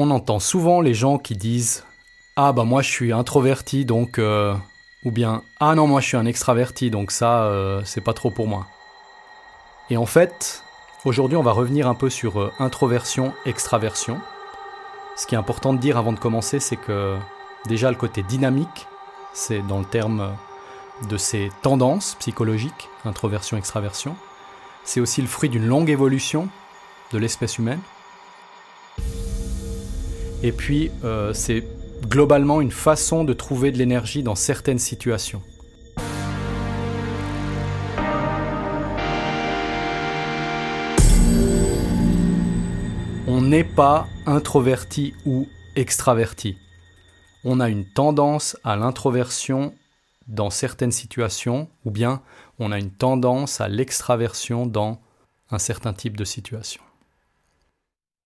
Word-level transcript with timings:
On 0.00 0.12
entend 0.12 0.38
souvent 0.38 0.80
les 0.80 0.94
gens 0.94 1.18
qui 1.18 1.34
disent 1.34 1.84
Ah 2.36 2.52
bah 2.52 2.62
moi 2.62 2.82
je 2.82 2.88
suis 2.88 3.12
introverti 3.12 3.84
donc... 3.84 4.20
euh, 4.20 4.54
ou 5.04 5.10
bien 5.10 5.42
Ah 5.58 5.74
non 5.74 5.88
moi 5.88 6.00
je 6.00 6.06
suis 6.06 6.16
un 6.16 6.24
extraverti 6.24 6.88
donc 6.88 7.10
ça 7.10 7.42
euh, 7.46 7.82
c'est 7.84 8.00
pas 8.00 8.12
trop 8.12 8.30
pour 8.30 8.46
moi. 8.46 8.68
Et 9.90 9.96
en 9.96 10.06
fait, 10.06 10.62
aujourd'hui 11.04 11.36
on 11.36 11.42
va 11.42 11.50
revenir 11.50 11.88
un 11.88 11.96
peu 11.96 12.10
sur 12.10 12.40
euh, 12.40 12.52
introversion, 12.60 13.32
extraversion. 13.44 14.20
Ce 15.16 15.26
qui 15.26 15.34
est 15.34 15.38
important 15.38 15.74
de 15.74 15.80
dire 15.80 15.96
avant 15.96 16.12
de 16.12 16.20
commencer 16.20 16.60
c'est 16.60 16.76
que 16.76 17.16
déjà 17.66 17.90
le 17.90 17.96
côté 17.96 18.22
dynamique, 18.22 18.86
c'est 19.32 19.66
dans 19.66 19.80
le 19.80 19.84
terme 19.84 20.36
de 21.08 21.16
ces 21.16 21.50
tendances 21.62 22.14
psychologiques, 22.20 22.88
introversion, 23.04 23.56
extraversion. 23.56 24.14
C'est 24.84 25.00
aussi 25.00 25.22
le 25.22 25.26
fruit 25.26 25.48
d'une 25.48 25.66
longue 25.66 25.90
évolution 25.90 26.48
de 27.10 27.18
l'espèce 27.18 27.58
humaine. 27.58 27.80
Et 30.42 30.52
puis, 30.52 30.90
euh, 31.02 31.32
c'est 31.32 31.64
globalement 32.06 32.60
une 32.60 32.70
façon 32.70 33.24
de 33.24 33.32
trouver 33.32 33.72
de 33.72 33.78
l'énergie 33.78 34.22
dans 34.22 34.36
certaines 34.36 34.78
situations. 34.78 35.42
On 43.26 43.40
n'est 43.40 43.64
pas 43.64 44.06
introverti 44.26 45.12
ou 45.26 45.48
extraverti. 45.74 46.56
On 47.44 47.58
a 47.58 47.68
une 47.68 47.84
tendance 47.84 48.56
à 48.62 48.76
l'introversion 48.76 49.74
dans 50.28 50.50
certaines 50.50 50.92
situations, 50.92 51.68
ou 51.84 51.90
bien 51.90 52.22
on 52.60 52.70
a 52.70 52.78
une 52.78 52.90
tendance 52.90 53.60
à 53.60 53.68
l'extraversion 53.68 54.66
dans 54.66 55.00
un 55.50 55.58
certain 55.58 55.94
type 55.94 56.16
de 56.16 56.24
situation. 56.24 56.82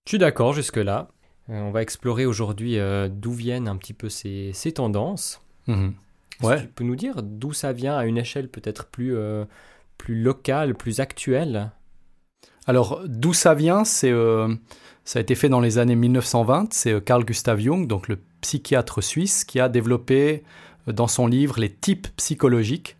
Je 0.07 0.11
suis 0.11 0.19
d'accord 0.19 0.53
jusque-là? 0.53 1.09
Euh, 1.51 1.61
on 1.61 1.71
va 1.71 1.83
explorer 1.83 2.27
aujourd'hui 2.27 2.79
euh, 2.79 3.09
d'où 3.11 3.33
viennent 3.33 3.69
un 3.69 3.77
petit 3.77 3.95
peu 3.95 4.09
ces, 4.09 4.51
ces 4.55 4.73
tendances. 4.73 5.43
Mhm. 5.67 5.95
Ouais. 6.43 6.57
que 6.57 6.61
Tu 6.63 6.69
peux 6.69 6.85
nous 6.85 6.97
dire 6.97 7.23
d'où 7.23 7.53
ça 7.53 7.73
vient 7.73 7.97
à 7.97 8.05
une 8.05 8.19
échelle 8.19 8.49
peut-être 8.49 8.87
plus, 8.87 9.17
euh, 9.17 9.45
plus 9.99 10.21
locale, 10.21 10.75
plus 10.75 11.01
actuelle? 11.01 11.71
Alors, 12.67 13.03
d'où 13.07 13.33
ça 13.33 13.55
vient 13.55 13.85
c'est, 13.85 14.11
euh, 14.11 14.55
Ça 15.05 15.19
a 15.19 15.23
été 15.23 15.35
fait 15.35 15.49
dans 15.49 15.61
les 15.61 15.79
années 15.79 15.97
1920. 15.97 16.73
C'est 16.73 16.93
euh, 16.93 17.01
Carl 17.01 17.25
Gustav 17.25 17.59
Jung, 17.59 17.87
donc 17.87 18.09
le 18.09 18.19
psychiatre 18.41 19.03
suisse, 19.03 19.45
qui 19.45 19.59
a 19.61 19.69
développé 19.69 20.45
euh, 20.89 20.93
dans 20.93 21.09
son 21.09 21.27
livre 21.27 21.59
les 21.59 21.73
types 21.73 22.09
psychologiques. 22.17 22.97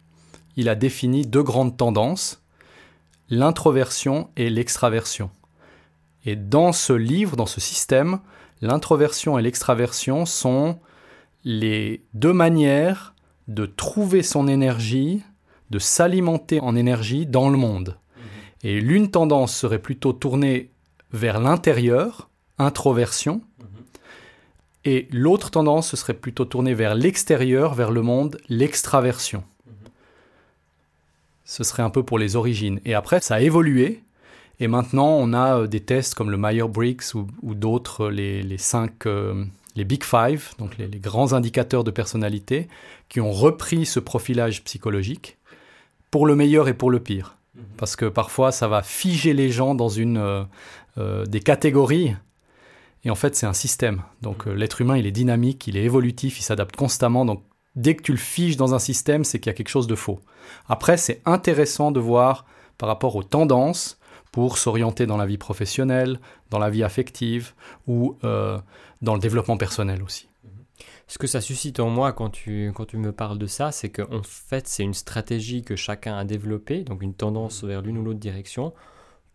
Il 0.57 0.69
a 0.69 0.75
défini 0.75 1.27
deux 1.27 1.43
grandes 1.43 1.77
tendances, 1.77 2.43
l'introversion 3.31 4.29
et 4.37 4.51
l'extraversion. 4.51 5.31
Et 6.25 6.37
dans 6.37 6.73
ce 6.73 6.93
livre, 6.93 7.37
dans 7.37 7.47
ce 7.47 7.61
système, 7.61 8.21
l'introversion 8.61 9.39
et 9.39 9.43
l'extraversion 9.43 10.27
sont 10.27 10.79
les 11.45 12.05
deux 12.15 12.33
manières 12.33 13.15
de 13.49 13.67
trouver 13.67 14.23
son 14.23 14.47
énergie, 14.47 15.23
de 15.71 15.79
s'alimenter 15.79 16.61
en 16.61 16.77
énergie 16.77 17.27
dans 17.27 17.51
le 17.51 17.59
monde. 17.59 17.99
Et 18.63 18.81
l'une 18.81 19.11
tendance 19.11 19.55
serait 19.55 19.81
plutôt 19.81 20.13
tournée 20.13 20.71
vers 21.13 21.41
l'intérieur, 21.41 22.31
introversion, 22.59 23.43
et 24.85 25.09
l'autre 25.13 25.51
tendance 25.51 25.91
ce 25.91 25.97
serait 25.97 26.15
plutôt 26.15 26.45
tournée 26.45 26.75
vers 26.75 26.95
l'extérieur, 26.95 27.75
vers 27.75 27.91
le 27.91 28.03
monde, 28.03 28.39
l'extraversion. 28.49 29.45
Ce 31.45 31.65
serait 31.65 31.83
un 31.83 31.91
peu 31.91 32.03
pour 32.03 32.19
les 32.19 32.37
origines. 32.37 32.81
Et 32.85 32.95
après, 32.95 33.21
ça 33.21 33.37
a 33.37 33.41
évolué. 33.41 34.03
Et 34.63 34.69
maintenant, 34.69 35.09
on 35.09 35.33
a 35.33 35.59
euh, 35.59 35.67
des 35.67 35.81
tests 35.81 36.15
comme 36.15 36.31
le 36.31 36.37
Myers-Briggs 36.37 37.17
ou, 37.17 37.27
ou 37.43 37.57
d'autres, 37.57 38.05
euh, 38.05 38.11
les, 38.13 38.45
les 38.45 38.59
cinq, 38.59 39.07
euh, 39.07 39.45
les 39.75 39.85
Big 39.85 40.05
Five, 40.05 40.51
donc 40.61 40.79
les, 40.79 40.87
les 40.87 41.01
grands 41.01 41.33
indicateurs 41.33 41.83
de 41.83 41.91
personnalité, 41.91 42.69
qui 43.09 43.21
ont 43.21 43.33
repris 43.33 43.87
ce 43.87 43.99
profilage 43.99 44.63
psychologique 44.63 45.37
pour 46.13 46.27
le 46.27 46.37
meilleur 46.37 46.69
et 46.69 46.75
pour 46.75 46.93
le 46.93 47.01
pire. 47.01 47.37
Parce 47.77 47.97
que 47.97 48.05
parfois, 48.05 48.53
ça 48.53 48.69
va 48.69 48.83
figer 48.83 49.33
les 49.33 49.51
gens 49.51 49.75
dans 49.75 49.89
une, 49.89 50.19
euh, 50.19 50.45
euh, 50.97 51.27
des 51.27 51.41
catégories. 51.41 52.15
Et 53.03 53.11
en 53.11 53.17
fait, 53.17 53.35
c'est 53.35 53.47
un 53.47 53.53
système. 53.55 54.03
Donc, 54.21 54.47
euh, 54.47 54.53
l'être 54.53 54.81
humain, 54.81 54.97
il 54.97 55.09
est 55.09 55.11
dynamique, 55.13 55.67
il 55.67 55.77
est 55.77 55.83
évolutif, 55.83 56.39
il 56.39 56.45
s'adapte 56.45 56.77
constamment. 56.77 57.25
Donc, 57.25 57.43
dès 57.75 57.97
que 57.97 58.03
tu 58.03 58.13
le 58.13 58.19
figes 58.19 58.57
dans 58.57 58.75
un 58.75 58.79
système, 58.79 59.25
c'est 59.25 59.41
qu'il 59.41 59.51
y 59.51 59.55
a 59.55 59.57
quelque 59.57 59.71
chose 59.71 59.89
de 59.89 59.97
faux. 59.97 60.21
Après, 60.69 60.97
c'est 60.97 61.21
intéressant 61.25 61.91
de 61.91 61.99
voir 61.99 62.47
par 62.79 62.89
rapport 62.89 63.17
aux 63.17 63.25
tendances 63.25 63.99
pour 64.33 64.59
s'orienter 64.59 65.07
dans 65.07 65.19
la 65.19 65.27
vie 65.27 65.39
professionnelle, 65.39 66.19
dans 66.51 66.59
la 66.59 66.71
vie 66.71 66.83
affective 66.83 67.53
ou 67.87 68.17
euh, 68.25 68.59
dans 69.03 69.15
le 69.15 69.21
développement 69.21 69.57
personnel 69.57 70.03
aussi. 70.03 70.29
Ce 71.07 71.19
que 71.19 71.27
ça 71.27 71.43
suscite 71.43 71.79
en 71.79 71.91
moi 71.91 72.15
quand 72.15 72.31
tu, 72.31 72.73
quand 72.75 72.87
tu 72.87 72.97
me 72.97 73.13
parles 73.13 73.39
de 73.39 73.47
ça, 73.47 73.71
c'est 73.71 73.91
qu'en 73.91 74.23
fait, 74.23 74.67
c'est 74.67 74.83
une 74.83 74.95
stratégie 74.95 75.63
que 75.63 75.77
chacun 75.77 76.17
a 76.17 76.25
développée, 76.25 76.85
donc 76.85 77.03
une 77.03 77.13
tendance 77.13 77.65
vers 77.65 77.83
l'une 77.83 77.99
ou 77.99 78.03
l'autre 78.03 78.19
direction, 78.19 78.73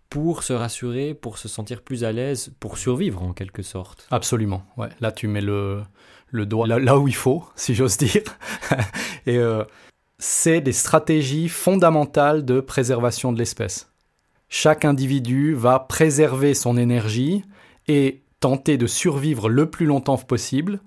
pour 0.09 0.41
se 0.41 0.53
rassurer, 0.53 1.13
pour 1.13 1.37
se 1.37 1.47
sentir 1.47 1.83
plus 1.83 2.03
à 2.03 2.11
l'aise, 2.11 2.51
pour 2.59 2.79
survivre 2.79 3.21
en 3.21 3.33
quelque 3.33 3.61
sorte. 3.61 4.07
Absolument. 4.09 4.63
Ouais. 4.77 4.89
Là, 5.01 5.11
tu 5.11 5.27
mets 5.27 5.41
le, 5.41 5.83
le 6.29 6.45
doigt 6.47 6.65
là, 6.65 6.79
là 6.79 6.97
où 6.97 7.07
il 7.07 7.15
faut, 7.15 7.45
si 7.55 7.75
j'ose 7.75 7.97
dire. 7.97 8.23
Et 9.27 9.37
euh, 9.37 9.63
c'est 10.17 10.61
des 10.61 10.73
stratégies 10.73 11.49
fondamentales 11.49 12.45
de 12.45 12.59
préservation 12.59 13.31
de 13.31 13.37
l'espèce. 13.37 13.91
Chaque 14.49 14.85
individu 14.85 15.53
va 15.53 15.79
préserver 15.79 16.53
son 16.53 16.77
énergie 16.77 17.43
et 17.87 18.21
tenter 18.39 18.77
de 18.77 18.87
survivre 18.87 19.49
le 19.49 19.69
plus 19.69 19.85
longtemps 19.85 20.17
possible 20.17 20.79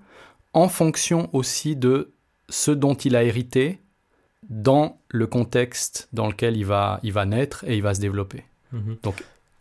en 0.53 0.69
fonction 0.69 1.29
aussi 1.33 1.77
de 1.77 2.13
ce 2.49 2.71
dont 2.71 2.95
il 2.95 3.17
a 3.17 3.23
hérité 3.23 3.81
dans 4.49 4.99
le 5.09 5.27
contexte 5.27 6.09
dans 6.13 6.27
lequel 6.27 6.57
il 6.57 6.65
va, 6.65 7.01
il 7.03 7.13
va 7.13 7.27
naître 7.27 7.65
et 7.67 7.77
il 7.77 7.83
va 7.83 7.95
se 7.95 8.01
développer. 8.01 8.45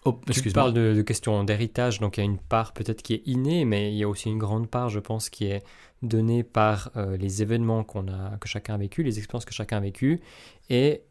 Oh, 0.06 0.18
Tu 0.32 0.50
parles 0.52 0.74
de, 0.74 0.94
de 0.94 1.02
questions 1.02 1.44
d'héritage, 1.44 2.00
donc 2.00 2.18
il 2.18 2.22
y 2.22 2.24
a 2.24 2.26
une 2.26 2.38
part 2.38 2.72
peut-être 2.74 3.02
qui 3.02 3.14
est 3.14 3.22
innée, 3.26 3.66
mais 3.66 3.92
il 3.92 3.98
y 3.98 4.04
a 4.04 4.08
aussi 4.08 4.30
une 4.30 4.38
grande 4.38 4.70
part, 4.70 4.90
je 4.90 5.00
pense, 5.00 5.30
qui 5.30 5.46
est 5.46 5.62
donnée 6.02 6.44
par 6.44 6.92
euh, 6.96 7.18
les 7.18 7.42
événements 7.42 7.84
qu'on 7.84 8.08
a, 8.08 8.38
que 8.40 8.48
chacun 8.48 8.76
a 8.76 8.78
vécu, 8.78 9.04
les 9.04 9.18
expériences 9.18 9.44
que 9.44 9.54
chacun 9.54 9.78
a 9.78 9.82
vécues, 9.82 10.22
et 10.70 11.02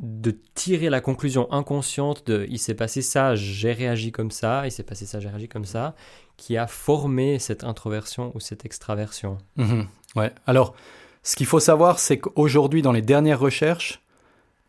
de 0.00 0.36
tirer 0.54 0.90
la 0.90 1.00
conclusion 1.00 1.50
inconsciente 1.52 2.26
de 2.26 2.46
il 2.50 2.58
s'est 2.58 2.74
passé 2.74 3.00
ça, 3.02 3.34
j'ai 3.34 3.72
réagi 3.72 4.12
comme 4.12 4.30
ça, 4.30 4.66
il 4.66 4.72
s'est 4.72 4.82
passé 4.82 5.06
ça, 5.06 5.20
j'ai 5.20 5.28
réagi 5.28 5.48
comme 5.48 5.64
ça, 5.64 5.94
qui 6.36 6.56
a 6.56 6.66
formé 6.66 7.38
cette 7.38 7.64
introversion 7.64 8.32
ou 8.34 8.40
cette 8.40 8.64
extraversion. 8.64 9.38
Mhm, 9.56 9.86
ouais. 10.16 10.32
Alors, 10.46 10.74
ce 11.22 11.36
qu'il 11.36 11.46
faut 11.46 11.60
savoir, 11.60 11.98
c'est 11.98 12.18
qu'aujourd'hui, 12.18 12.82
dans 12.82 12.92
les 12.92 13.02
dernières 13.02 13.40
recherches, 13.40 14.00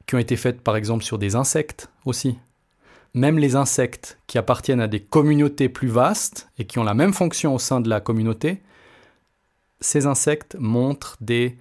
qui 0.06 0.16
ont 0.16 0.20
été 0.20 0.36
faites 0.36 0.62
par 0.62 0.76
exemple 0.76 1.04
sur 1.04 1.18
des 1.18 1.36
insectes 1.36 1.90
aussi, 2.06 2.38
même 3.14 3.40
les 3.40 3.56
insectes 3.56 4.20
qui 4.28 4.38
appartiennent 4.38 4.82
à 4.82 4.88
des 4.88 5.00
communautés 5.00 5.70
plus 5.70 5.88
vastes 5.88 6.50
et 6.60 6.66
qui 6.66 6.80
ont 6.80 6.84
la 6.84 6.94
même 6.94 7.14
fonction 7.14 7.56
au 7.56 7.60
sein 7.60 7.82
de 7.82 7.90
la 7.90 8.02
communauté, 8.02 8.62
ces 9.80 10.06
insectes 10.06 10.56
montrent 10.60 11.18
des 11.22 11.58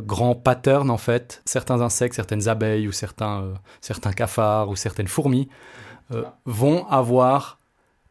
grands 0.00 0.34
patterns 0.34 0.90
en 0.90 0.98
fait. 0.98 1.42
Certains 1.44 1.80
insectes, 1.80 2.14
certaines 2.14 2.48
abeilles 2.48 2.88
ou 2.88 2.92
certains, 2.92 3.42
euh, 3.42 3.54
certains 3.80 4.12
cafards 4.12 4.68
ou 4.68 4.76
certaines 4.76 5.08
fourmis 5.08 5.48
euh, 6.12 6.24
vont 6.44 6.86
avoir 6.88 7.58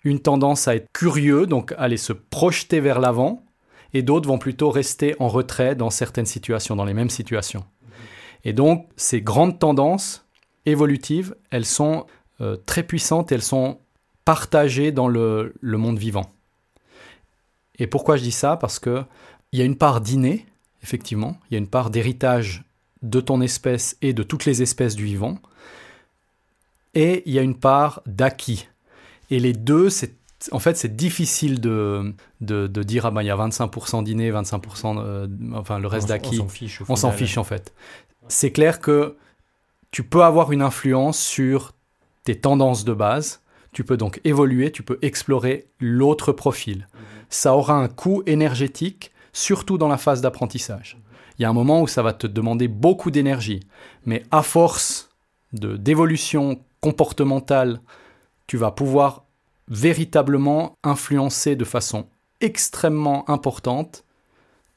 une 0.04 0.20
tendance 0.20 0.68
à 0.68 0.76
être 0.76 0.92
curieux, 0.92 1.46
donc 1.46 1.74
aller 1.78 1.98
se 1.98 2.14
projeter 2.14 2.80
vers 2.80 3.00
l'avant, 3.00 3.46
et 3.94 4.02
d'autres 4.02 4.28
vont 4.28 4.38
plutôt 4.38 4.70
rester 4.70 5.16
en 5.20 5.28
retrait 5.28 5.76
dans 5.76 5.90
certaines 5.90 6.26
situations, 6.26 6.76
dans 6.76 6.84
les 6.84 6.94
mêmes 6.94 7.10
situations. 7.10 7.64
Et 8.44 8.52
donc, 8.52 8.90
ces 8.98 9.22
grandes 9.22 9.60
tendances 9.60 10.26
évolutives, 10.66 11.36
elles 11.52 11.66
sont 11.66 12.06
euh, 12.42 12.58
très 12.66 12.84
puissantes 12.84 13.32
elles 13.32 13.44
sont 13.44 13.80
partagées 14.26 14.92
dans 14.92 15.08
le, 15.08 15.54
le 15.60 15.78
monde 15.78 16.00
vivant. 16.00 16.32
Et 17.78 17.88
pourquoi 17.88 18.18
je 18.18 18.24
dis 18.24 18.32
ça? 18.32 18.58
Parce 18.58 18.80
que 18.80 19.04
il 19.52 19.60
y 19.60 19.62
a 19.62 19.66
une 19.66 19.78
part 19.78 20.02
d'inné, 20.02 20.48
effectivement, 20.84 21.40
il 21.50 21.54
y 21.54 21.56
a 21.56 21.60
une 21.60 21.68
part 21.68 21.90
d'héritage 21.90 22.64
de 23.02 23.20
ton 23.20 23.42
espèce 23.42 23.98
et 24.02 24.14
de 24.14 24.24
toutes 24.24 24.46
les 24.46 24.62
espèces 24.62 24.96
du 24.96 25.06
vivant, 25.06 25.40
et 26.94 27.24
il 27.26 27.34
y 27.34 27.40
a 27.40 27.42
une 27.42 27.58
part 27.58 28.02
d'acquis. 28.06 28.68
Et 29.32 29.40
les 29.40 29.54
deux, 29.54 29.90
c'est 29.90 30.16
en 30.52 30.60
fait, 30.60 30.76
c'est 30.76 30.96
difficile 30.96 31.62
de, 31.62 32.14
de, 32.42 32.68
de 32.68 32.84
dire, 32.84 33.06
ah 33.06 33.12
ben, 33.12 33.22
il 33.22 33.28
y 33.28 33.32
a 33.32 33.38
25% 33.38 34.04
d'inné, 34.04 34.30
25%, 34.30 34.98
euh, 35.00 35.28
enfin, 35.54 35.80
le 35.80 35.88
reste 35.88 36.10
d'acquis. 36.10 36.42
On 36.90 36.96
s'en 36.98 37.12
fiche. 37.12 37.38
en 37.38 37.46
fait. 37.46 37.74
C'est 38.28 38.52
clair 38.52 38.82
que 38.82 39.16
tu 39.92 40.04
peux 40.04 40.24
avoir 40.24 40.52
une 40.52 40.62
influence 40.62 41.18
sur 41.18 41.72
tes 42.26 42.36
tendances 42.36 42.84
de 42.84 42.94
base. 42.94 43.42
Tu 43.72 43.86
peux 43.86 43.96
donc 43.96 44.20
évoluer, 44.26 44.72
tu 44.72 44.84
peux 44.84 45.00
explorer 45.02 45.68
l'autre 45.80 46.34
profil. 46.34 46.88
Ça 47.30 47.56
aura 47.56 47.76
un 47.76 47.88
coût 47.88 48.22
énergétique, 48.26 49.13
surtout 49.34 49.78
dans 49.78 49.88
la 49.88 49.98
phase 49.98 50.22
d'apprentissage. 50.22 50.98
Il 51.38 51.42
y 51.42 51.46
a 51.46 51.50
un 51.50 51.54
moment 51.54 51.82
où 51.82 51.88
ça 51.88 52.04
va 52.04 52.14
te 52.14 52.28
demander 52.28 52.68
beaucoup 52.68 53.12
d'énergie, 53.12 53.62
mais 54.06 54.24
à 54.32 54.44
force 54.44 55.10
de 55.52 55.76
d'évolution 55.76 56.64
comportementale, 56.80 57.82
tu 58.48 58.58
vas 58.58 58.72
pouvoir 58.72 59.26
véritablement 59.68 60.78
influencer 60.84 61.56
de 61.56 61.66
façon 61.66 62.08
extrêmement 62.42 63.30
importantes 63.30 64.04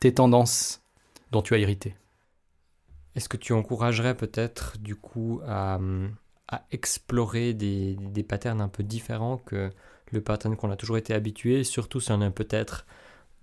tes 0.00 0.14
tendances 0.14 0.80
dont 1.32 1.42
tu 1.42 1.54
as 1.54 1.58
hérité. 1.58 1.94
Est-ce 3.16 3.28
que 3.28 3.36
tu 3.36 3.52
encouragerais 3.52 4.16
peut-être 4.16 4.78
du 4.78 4.94
coup 4.94 5.40
à, 5.46 5.80
à 6.48 6.62
explorer 6.70 7.54
des, 7.54 7.96
des, 7.96 8.22
patterns 8.22 8.60
un 8.60 8.68
peu 8.68 8.82
différents 8.82 9.38
que 9.38 9.70
le 10.12 10.20
pattern 10.20 10.54
qu'on 10.56 10.70
a 10.70 10.76
toujours 10.76 10.98
été 10.98 11.12
habitué, 11.14 11.64
surtout 11.64 11.98
si 11.98 12.12
on 12.12 12.22
est 12.22 12.30
peut-être 12.30 12.86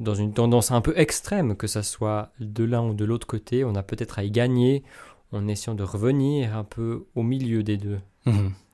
dans 0.03 0.15
une 0.15 0.33
tendance 0.33 0.71
un 0.71 0.81
peu 0.81 0.93
extrême, 0.97 1.55
que 1.55 1.67
ça 1.67 1.83
soit 1.83 2.31
de 2.39 2.63
l'un 2.63 2.83
ou 2.83 2.93
de 2.93 3.05
l'autre 3.05 3.27
côté, 3.27 3.63
on 3.63 3.75
a 3.75 3.83
peut-être 3.83 4.19
à 4.19 4.23
y 4.23 4.31
gagner 4.31 4.83
en 5.31 5.47
essayant 5.47 5.75
de 5.75 5.83
revenir 5.83 6.55
un 6.55 6.63
peu 6.63 7.05
au 7.15 7.23
milieu 7.23 7.63
des 7.63 7.77
deux. 7.77 7.99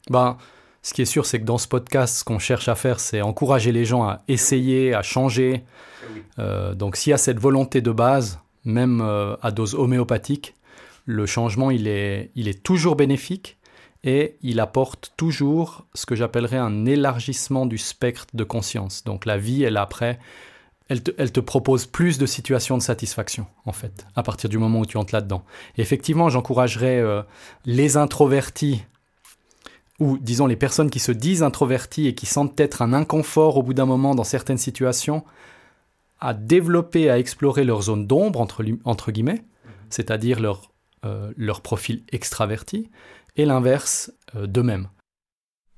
Ben, 0.10 0.38
ce 0.82 0.94
qui 0.94 1.02
est 1.02 1.06
sûr, 1.06 1.26
c'est 1.26 1.40
que 1.40 1.46
dans 1.46 1.58
ce 1.58 1.68
podcast, 1.68 2.18
ce 2.18 2.24
qu'on 2.24 2.40
cherche 2.40 2.68
à 2.68 2.76
faire, 2.76 3.00
c'est 3.00 3.22
encourager 3.22 3.72
les 3.72 3.86
gens 3.86 4.04
à 4.04 4.22
essayer, 4.28 4.94
à 4.94 5.02
changer. 5.02 5.64
Euh, 6.38 6.74
donc 6.74 6.96
s'il 6.96 7.12
y 7.12 7.14
a 7.14 7.18
cette 7.18 7.40
volonté 7.40 7.82
de 7.82 7.92
base, 7.92 8.40
même 8.66 9.02
euh, 9.02 9.36
à 9.42 9.52
dose 9.52 9.76
homéopathique, 9.76 10.56
le 11.06 11.26
changement, 11.26 11.72
il 11.72 11.88
est, 11.88 12.32
il 12.36 12.48
est 12.48 12.64
toujours 12.64 12.96
bénéfique 12.96 13.58
et 14.04 14.38
il 14.42 14.60
apporte 14.60 15.14
toujours 15.18 15.86
ce 15.94 16.06
que 16.06 16.16
j'appellerais 16.16 16.58
un 16.58 16.86
élargissement 16.86 17.66
du 17.66 17.78
spectre 17.78 18.28
de 18.34 18.44
conscience. 18.44 19.04
Donc 19.04 19.26
la 19.26 19.38
vie, 19.38 19.64
elle 19.64 19.78
après, 19.78 20.20
elle 20.90 21.32
te, 21.32 21.40
propose 21.40 21.86
plus 21.86 22.18
de 22.18 22.26
situations 22.26 22.76
de 22.76 22.82
satisfaction, 22.82 23.46
en 23.66 23.72
fait, 23.72 24.08
à 24.16 24.24
partir 24.24 24.50
du 24.50 24.58
moment 24.58 24.80
où 24.80 24.86
tu 24.88 24.98
entres 24.98 25.14
là-dedans. 25.14 25.44
effectivement, 25.78 26.30
j'encouragerais 26.30 27.00
euh, 27.00 27.22
les 27.66 27.96
introvertis, 27.96 28.84
ou 30.00 30.18
disons 30.18 30.48
les 30.48 30.56
personnes 30.56 30.90
qui 30.90 31.00
se 31.00 31.12
disent 31.12 31.44
introvertis 31.44 32.08
et 32.08 32.16
qui 32.16 32.26
sentent 32.26 32.56
peut-être 32.56 32.82
un 32.82 32.94
inconfort 32.94 33.58
au 33.58 33.64
bout 33.64 33.76
d'un 33.76 33.86
moment 33.86 34.16
dans 34.16 34.24
certaines 34.24 34.58
situations, 34.58 35.24
à 36.20 36.34
développer, 36.34 37.10
à 37.10 37.20
explorer 37.20 37.64
leur 37.64 37.84
zone 37.84 38.08
d'ombre, 38.08 38.42
entre, 38.42 39.12
guillemets, 39.12 39.44
c'est-à-dire 39.92 40.40
leur, 40.40 40.72
euh, 41.06 41.32
leur 41.38 41.62
profil 41.62 42.04
extraverti, 42.12 42.90
et 43.38 43.46
l'inverse 43.46 44.12
euh, 44.36 44.48
d'eux-mêmes. 44.48 44.88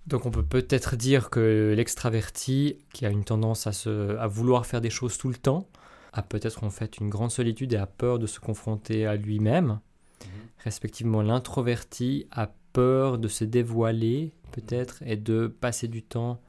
Donc 0.08 0.26
on 0.26 0.32
peut 0.32 0.44
peut-être 0.44 0.96
dire 0.96 1.30
que 1.30 1.74
l'extraverti, 1.76 2.80
qui 2.94 3.06
a 3.06 3.10
une 3.10 3.24
tendance 3.24 3.68
à, 3.68 3.72
se, 3.72 4.18
à 4.18 4.28
vouloir 4.28 4.66
faire 4.66 4.82
des 4.82 4.90
choses 4.90 5.18
tout 5.18 5.30
le 5.30 5.36
temps, 5.36 5.68
a 6.14 6.22
peut-être 6.22 6.64
en 6.64 6.70
fait 6.70 6.98
une 6.98 7.10
grande 7.10 7.32
solitude 7.32 7.74
et 7.74 7.78
a 7.78 7.86
peur 7.86 8.20
de 8.20 8.28
se 8.28 8.40
confronter 8.40 9.06
à 9.06 9.16
lui-même. 9.16 9.68
Mhm. 9.68 10.28
Respectivement, 10.64 11.22
l'introverti 11.22 12.28
a 12.32 12.50
peur 12.74 13.18
de 13.18 13.28
se 13.28 13.44
dévoiler 13.44 14.34
peut-être 14.52 15.02
et 15.06 15.16
de 15.16 15.48
passer 15.48 15.88
du 15.88 16.04
temps 16.04 16.42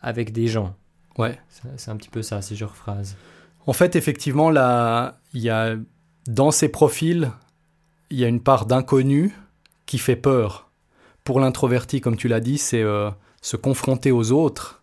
avec 0.00 0.32
des 0.32 0.46
gens. 0.46 0.76
Ouais. 1.18 1.38
C'est 1.76 1.90
un 1.90 1.96
petit 1.96 2.08
peu 2.08 2.22
ça, 2.22 2.42
ces 2.42 2.56
genre 2.56 2.74
phrase. 2.74 3.16
En 3.66 3.72
fait, 3.72 3.96
effectivement, 3.96 4.50
là, 4.50 5.20
il 5.34 5.40
y 5.40 5.50
a 5.50 5.76
dans 6.26 6.50
ces 6.50 6.68
profils, 6.68 7.30
il 8.10 8.18
y 8.18 8.24
a 8.24 8.28
une 8.28 8.42
part 8.42 8.66
d'inconnu 8.66 9.34
qui 9.86 9.98
fait 9.98 10.16
peur. 10.16 10.70
Pour 11.24 11.38
l'introverti, 11.38 12.00
comme 12.00 12.16
tu 12.16 12.28
l'as 12.28 12.40
dit, 12.40 12.58
c'est 12.58 12.82
euh, 12.82 13.10
se 13.40 13.56
confronter 13.56 14.10
aux 14.10 14.32
autres 14.32 14.80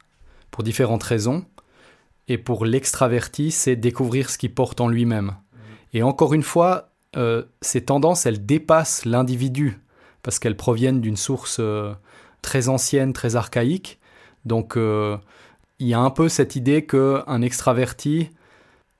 pour 0.52 0.64
différentes 0.64 1.04
raisons. 1.04 1.46
Et 2.28 2.38
pour 2.38 2.66
l'extraverti, 2.66 3.52
c'est 3.52 3.76
découvrir 3.76 4.30
ce 4.30 4.38
qu'il 4.38 4.54
porte 4.54 4.80
en 4.82 4.88
lui-même. 4.88 5.36
Et 5.94 6.04
encore 6.04 6.34
une 6.34 6.44
fois, 6.44 6.90
euh, 7.18 7.44
ces 7.62 7.84
tendances, 7.86 8.26
elles 8.26 8.46
dépassent 8.46 9.06
l'individu 9.06 9.80
parce 10.22 10.40
qu'elles 10.40 10.58
proviennent 10.58 11.02
d'une 11.02 11.18
source 11.18 11.58
euh, 11.60 11.94
très 12.42 12.70
ancienne, 12.70 13.14
très 13.14 13.36
archaïque. 13.36 14.00
Donc, 14.46 14.78
il 14.78 15.88
y 15.88 15.94
a 15.94 16.00
un 16.00 16.10
peu 16.10 16.30
cette 16.30 16.56
idée 16.56 16.86
qu'un 16.86 17.42
extraverti, 17.42 18.30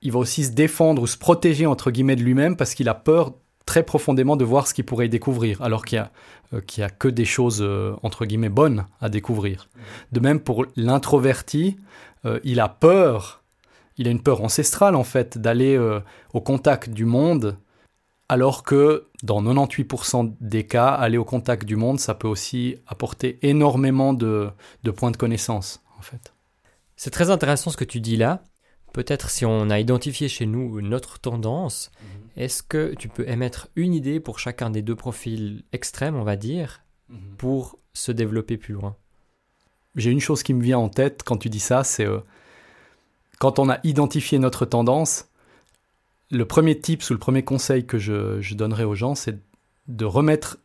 il 0.02 0.12
va 0.12 0.18
aussi 0.18 0.44
se 0.44 0.52
défendre 0.52 1.02
ou 1.02 1.06
se 1.06 1.16
protéger 1.16 1.64
entre 1.64 1.90
guillemets 1.90 2.16
de 2.16 2.22
lui-même 2.22 2.56
parce 2.56 2.74
qu'il 2.74 2.90
a 2.90 2.94
peur 2.94 3.34
très 3.70 3.84
profondément 3.84 4.34
de 4.34 4.44
voir 4.44 4.66
ce 4.66 4.74
qu'il 4.74 4.84
pourrait 4.84 5.06
y 5.06 5.08
découvrir, 5.08 5.62
alors 5.62 5.84
qu'il 5.84 6.00
n'y 6.00 6.02
a, 6.02 6.10
euh, 6.54 6.84
a 6.84 6.90
que 6.90 7.06
des 7.06 7.24
choses, 7.24 7.62
euh, 7.62 7.94
entre 8.02 8.26
guillemets, 8.26 8.48
bonnes 8.48 8.84
à 9.00 9.08
découvrir. 9.08 9.68
De 10.10 10.18
même, 10.18 10.40
pour 10.40 10.66
l'introverti, 10.74 11.76
euh, 12.24 12.40
il 12.42 12.58
a 12.58 12.68
peur, 12.68 13.44
il 13.96 14.08
a 14.08 14.10
une 14.10 14.24
peur 14.24 14.42
ancestrale, 14.42 14.96
en 14.96 15.04
fait, 15.04 15.38
d'aller 15.38 15.78
au 16.34 16.40
contact 16.40 16.90
du 16.90 17.04
monde, 17.04 17.58
alors 18.28 18.64
que 18.64 19.06
dans 19.22 19.40
98% 19.40 20.34
des 20.40 20.66
cas, 20.66 20.88
aller 20.88 21.16
au 21.16 21.24
contact 21.24 21.64
du 21.64 21.76
monde, 21.76 22.00
ça 22.00 22.14
peut 22.14 22.26
aussi 22.26 22.74
apporter 22.88 23.38
énormément 23.42 24.12
de, 24.14 24.50
de 24.82 24.90
points 24.90 25.12
de 25.12 25.16
connaissance, 25.16 25.80
en 25.96 26.02
fait. 26.02 26.34
C'est 26.96 27.10
très 27.10 27.30
intéressant 27.30 27.70
ce 27.70 27.76
que 27.76 27.84
tu 27.84 28.00
dis 28.00 28.16
là. 28.16 28.42
Peut-être 28.92 29.30
si 29.30 29.44
on 29.44 29.70
a 29.70 29.78
identifié 29.78 30.28
chez 30.28 30.46
nous 30.46 30.80
notre 30.80 31.18
tendance, 31.18 31.90
mhm. 32.00 32.42
est-ce 32.42 32.62
que 32.62 32.94
tu 32.98 33.08
peux 33.08 33.28
émettre 33.28 33.68
une 33.76 33.94
idée 33.94 34.20
pour 34.20 34.38
chacun 34.38 34.70
des 34.70 34.82
deux 34.82 34.96
profils 34.96 35.62
extrêmes, 35.72 36.16
on 36.16 36.24
va 36.24 36.36
dire, 36.36 36.82
mhm. 37.08 37.36
pour 37.38 37.78
se 37.92 38.12
développer 38.12 38.56
plus 38.56 38.74
loin? 38.74 38.96
J'ai 39.96 40.10
une 40.10 40.20
chose 40.20 40.42
qui 40.42 40.54
me 40.54 40.62
vient 40.62 40.78
en 40.78 40.88
tête 40.88 41.22
quand 41.24 41.36
tu 41.36 41.48
dis 41.48 41.60
ça, 41.60 41.84
c'est 41.84 42.06
euh, 42.06 42.20
quand 43.38 43.58
on 43.58 43.68
a 43.68 43.78
identifié 43.84 44.38
notre 44.38 44.66
tendance, 44.66 45.28
le 46.30 46.44
premier 46.44 46.78
tip 46.78 47.02
ou 47.08 47.12
le 47.12 47.18
premier 47.18 47.42
conseil 47.42 47.86
que 47.86 47.98
je, 47.98 48.40
je 48.40 48.54
donnerais 48.54 48.84
aux 48.84 48.94
gens, 48.94 49.14
c'est 49.14 49.38
de 49.88 50.04
remettre 50.04 50.58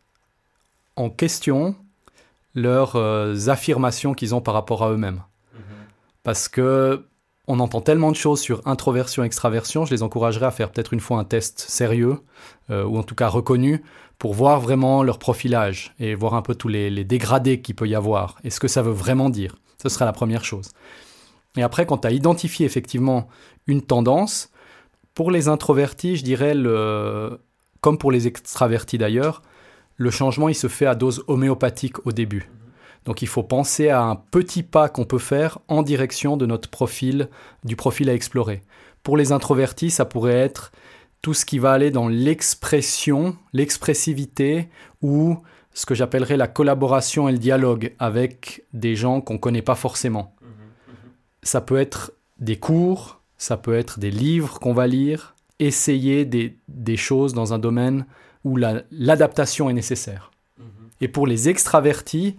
en 0.95 1.10
question 1.10 1.75
leurs 2.54 2.95
euh, 2.95 3.48
affirmations 3.48 4.13
qu'ils 4.13 4.33
ont 4.33 4.42
par 4.42 4.54
rapport 4.54 4.83
à 4.83 4.92
eux-mêmes. 4.92 5.24
Mhm. 5.54 5.62
Parce 6.24 6.48
que 6.48 7.06
on 7.47 7.59
entend 7.59 7.81
tellement 7.81 8.12
de 8.12 8.15
choses 8.15 8.39
sur 8.39 8.62
introversion, 8.65 9.24
extraversion, 9.24 9.86
je 9.86 9.94
les 9.94 10.03
encouragerais 10.03 10.47
à 10.47 10.51
faire 10.51 10.71
peut-être 10.71 10.94
une 10.94 11.00
fois 11.00 11.19
un 11.19 11.24
test 11.24 11.59
sérieux, 11.59 12.19
euh, 12.69 12.83
ou 12.83 12.97
en 12.97 13.03
tout 13.03 13.15
cas 13.15 13.27
reconnu, 13.27 13.83
pour 14.18 14.33
voir 14.33 14.59
vraiment 14.59 15.03
leur 15.03 15.19
profilage 15.19 15.94
et 16.00 16.15
voir 16.15 16.33
un 16.33 16.42
peu 16.42 16.56
tous 16.56 16.68
les, 16.68 17.03
dégradés 17.03 17.62
qu'il 17.62 17.75
peut 17.75 17.88
y 17.88 17.95
avoir 17.95 18.38
et 18.44 18.50
ce 18.50 18.59
que 18.59 18.68
ça 18.68 18.81
veut 18.81 18.92
vraiment 18.92 19.30
dire. 19.30 19.56
Ce 19.81 19.89
sera 19.89 20.06
la 20.06 20.13
première 20.13 20.45
chose. 20.45 20.69
Et 21.57 21.63
après, 21.63 21.86
quand 21.86 22.00
tu 22.00 22.07
as 22.07 22.12
identifié 22.12 22.65
effectivement 22.65 23.27
une 23.68 23.81
tendance, 23.81 24.50
pour 25.13 25.31
les 25.31 25.47
introvertis, 25.47 26.18
je 26.18 26.24
dirais, 26.24 26.53
comme 27.81 27.97
pour 27.97 28.12
les 28.12 28.27
extravertis 28.27 28.97
d'ailleurs, 28.97 29.42
le 29.97 30.12
changement 30.12 30.50
il 30.50 30.56
se 30.56 30.68
fait 30.68 30.86
à 30.86 30.95
dose 30.95 31.24
homéopathique 31.27 32.06
au 32.06 32.12
début. 32.12 32.50
Donc 33.06 33.22
il 33.22 33.28
faut 33.28 33.44
penser 33.44 33.90
à 33.90 34.02
un 34.02 34.16
petit 34.16 34.64
pas 34.64 34.90
qu'on 34.90 35.06
peut 35.06 35.19
faire 35.19 35.59
en 35.68 35.83
direction 35.83 36.38
de 36.38 36.45
notre 36.45 36.69
profil, 36.69 37.30
du 37.64 37.76
profil 37.76 38.09
à 38.09 38.14
explorer. 38.14 38.64
Pour 39.04 39.16
les 39.16 39.31
introvertis, 39.31 39.92
ça 39.92 40.06
pourrait 40.06 40.33
être 40.33 40.71
tout 41.21 41.33
ce 41.33 41.45
qui 41.45 41.59
va 41.59 41.71
aller 41.71 41.92
dans 41.92 42.07
l'expression, 42.07 43.35
l'expressivité 43.54 44.69
ou 45.02 45.38
ce 45.74 45.85
que 45.85 45.94
j'appellerais 45.94 46.38
la 46.38 46.47
collaboration 46.47 47.30
et 47.30 47.31
le 47.31 47.38
dialogue 47.38 47.94
avec 48.00 48.64
des 48.74 48.95
gens 48.95 49.21
qu'on 49.21 49.33
ne 49.33 49.40
connaît 49.40 49.62
pas 49.62 49.76
forcément. 49.76 50.33
Ça 51.44 51.62
peut 51.62 51.78
être 51.78 52.12
des 52.40 52.57
cours, 52.57 53.21
ça 53.38 53.57
peut 53.57 53.76
être 53.76 54.00
des 54.00 54.09
livres 54.09 54.59
qu'on 54.59 54.74
va 54.74 54.88
lire, 54.88 55.35
essayer 55.59 56.26
des, 56.26 56.97
choses 56.97 57.33
dans 57.33 57.54
un 57.54 57.59
domaine 57.59 58.06
où 58.44 58.57
l'adaptation 58.57 59.69
est 59.69 59.74
nécessaire. 59.74 60.31
Et 61.02 61.07
pour 61.07 61.28
les 61.28 61.50
extravertis, 61.50 62.38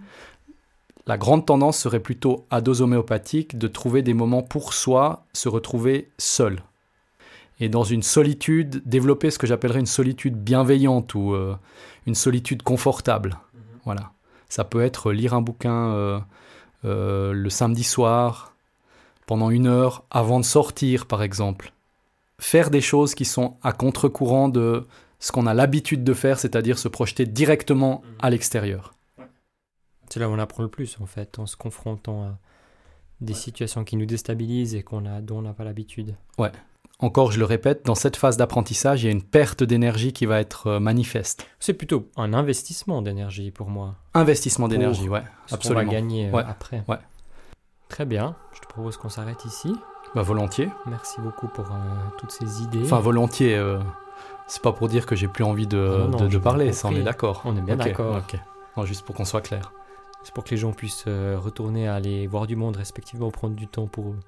la 1.07 1.17
grande 1.17 1.45
tendance 1.45 1.79
serait 1.79 2.01
plutôt 2.01 2.45
à 2.51 2.59
dose 2.59 2.81
homéopathique 2.81 3.57
de 3.57 3.67
trouver 3.67 4.01
des 4.01 4.13
moments 4.13 4.43
pour 4.43 4.73
soi, 4.73 5.25
se 5.33 5.47
retrouver 5.47 6.09
seul. 6.17 6.61
Et 7.61 7.69
dans 7.69 7.85
une 7.85 8.03
solitude, 8.03 8.83
développer 8.85 9.31
ce 9.31 9.39
que 9.39 9.47
j'appellerais 9.47 9.79
une 9.79 9.85
solitude 9.85 10.35
bienveillante 10.35 11.15
ou 11.15 11.33
euh, 11.33 11.55
une 12.05 12.13
solitude 12.13 12.61
confortable. 12.61 13.37
Mhm. 13.53 13.61
Voilà. 13.85 14.11
Ça 14.49 14.65
peut 14.65 14.81
être 14.81 15.13
lire 15.13 15.33
un 15.33 15.41
bouquin 15.41 15.91
euh, 15.93 16.19
euh, 16.83 17.31
le 17.31 17.49
samedi 17.49 17.83
soir, 17.83 18.53
pendant 19.25 19.49
une 19.49 19.67
heure, 19.67 20.03
avant 20.11 20.39
de 20.39 20.45
sortir 20.45 21.05
par 21.05 21.23
exemple. 21.23 21.71
Faire 22.39 22.69
des 22.69 22.81
choses 22.81 23.15
qui 23.15 23.25
sont 23.25 23.55
à 23.63 23.71
contre-courant 23.71 24.49
de 24.49 24.85
ce 25.19 25.31
qu'on 25.31 25.47
a 25.47 25.53
l'habitude 25.53 26.03
de 26.03 26.13
faire, 26.13 26.37
c'est-à-dire 26.37 26.77
se 26.77 26.89
projeter 26.89 27.25
directement 27.25 28.03
mhm. 28.03 28.15
à 28.19 28.29
l'extérieur. 28.29 28.93
C'est 30.09 30.19
là 30.19 30.29
où 30.29 30.33
on 30.33 30.39
apprend 30.39 30.63
le 30.63 30.69
plus, 30.69 30.97
en 31.01 31.05
fait, 31.05 31.39
en 31.39 31.45
se 31.45 31.55
confrontant 31.55 32.23
à 32.23 32.37
des 33.21 33.33
situations 33.33 33.83
qui 33.83 33.95
nous 33.95 34.05
déstabilisent 34.05 34.75
et 34.75 34.83
qu'on 34.83 35.05
a, 35.05 35.21
dont 35.21 35.39
on 35.39 35.41
n'a 35.41 35.53
pas 35.53 35.63
l'habitude. 35.63 36.15
Ouais. 36.37 36.51
Encore, 36.99 37.31
je 37.31 37.37
le 37.37 37.45
répète, 37.45 37.85
dans 37.85 37.93
cette 37.93 38.15
phase 38.15 38.37
d'apprentissage, 38.37 39.03
il 39.03 39.05
y 39.05 39.09
a 39.09 39.11
une 39.11 39.21
perte 39.21 39.63
d'énergie 39.63 40.13
qui 40.13 40.25
va 40.25 40.39
être 40.39 40.67
euh, 40.67 40.79
manifeste. 40.79 41.45
C'est 41.59 41.73
plutôt 41.73 42.09
un 42.17 42.33
investissement 42.33 43.03
d'énergie 43.03 43.51
pour 43.51 43.69
moi. 43.69 43.95
Investissement 44.15 44.67
d'énergie, 44.67 45.07
ouais, 45.07 45.21
absolument. 45.51 45.81
On 45.81 45.85
va 45.85 45.91
gagner 45.91 46.29
euh, 46.33 46.37
après. 46.37 46.83
Ouais. 46.87 46.97
Très 47.87 48.05
bien. 48.05 48.35
Je 48.53 48.61
te 48.61 48.67
propose 48.67 48.97
qu'on 48.97 49.09
s'arrête 49.09 49.45
ici. 49.45 49.75
Bah 50.15 50.23
volontiers. 50.23 50.69
Merci 50.87 51.21
beaucoup 51.21 51.47
pour 51.47 51.65
euh, 51.65 51.77
toutes 52.17 52.31
ces 52.31 52.63
idées. 52.63 52.81
Enfin 52.83 52.99
volontiers. 52.99 53.61
c'est 54.47 54.61
pas 54.63 54.71
pour 54.71 54.87
dire 54.87 55.05
que 55.05 55.15
j'ai 55.15 55.27
plus 55.27 55.43
envie 55.43 55.67
de, 55.67 56.07
ah 56.17 56.27
de, 56.27 56.37
parler, 56.39 56.73
ça 56.73 56.87
on 56.87 56.95
est 56.95 57.03
d'accord. 57.03 57.43
On 57.45 57.55
est 57.55 57.61
bien 57.61 57.75
d'accord. 57.75 58.17
Ok. 58.17 58.39
Non, 58.75 58.85
juste 58.85 59.05
pour 59.05 59.13
qu'on 59.13 59.25
soit 59.25 59.41
clair. 59.41 59.71
C'est 60.23 60.33
pour 60.33 60.43
que 60.43 60.49
les 60.51 60.57
gens 60.57 60.73
puissent 60.73 61.05
euh, 61.07 61.37
retourner 61.39 61.87
à 61.87 61.95
aller 61.95 62.27
voir 62.27 62.47
du 62.47 62.55
monde, 62.55 62.75
respectivement 62.75 63.31
prendre 63.31 63.55
du 63.55 63.67
temps 63.67 63.87
pour 63.87 64.09
eux. 64.09 64.19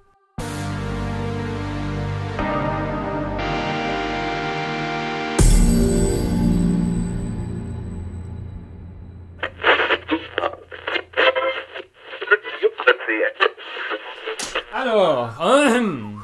Alors, 14.72 15.36
hein, 15.42 16.16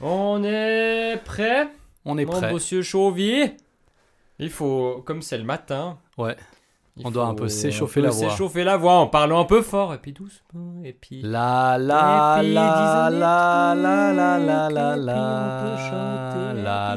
on 0.00 0.42
est 0.42 1.22
prêt? 1.24 1.68
On 2.04 2.18
est 2.18 2.24
Mon 2.24 2.32
prêt. 2.32 2.52
Monsieur 2.52 2.82
Chauvier, 2.82 3.56
il 4.40 4.50
faut, 4.50 5.02
comme 5.06 5.22
c'est 5.22 5.38
le 5.38 5.44
matin, 5.44 5.98
ouais 6.18 6.36
il 6.96 7.06
On 7.06 7.10
doit 7.10 7.26
un 7.26 7.34
peu 7.34 7.48
s'échauffer 7.48 8.00
la 8.00 8.10
voix. 8.10 8.30
S'échauffer 8.30 8.64
la 8.64 8.76
voix 8.76 8.94
en 8.94 9.06
parlant 9.06 9.40
un 9.40 9.44
peu 9.44 9.62
fort, 9.62 9.94
et 9.94 9.98
puis 9.98 10.12
doucement, 10.12 10.82
et 10.84 10.92
puis... 10.92 11.22
La 11.22 11.78
la 11.78 12.42
la 12.42 13.10
la 13.10 13.74
la 13.74 13.74
la 13.74 14.12
la 14.12 14.38
la 14.38 14.68
la 14.68 14.96
la 14.96 14.96
puis 14.96 16.62
la 16.62 16.96